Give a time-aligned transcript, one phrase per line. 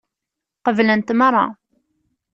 [0.65, 1.45] Qeblent meṛṛa.